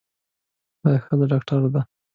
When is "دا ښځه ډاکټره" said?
0.83-1.69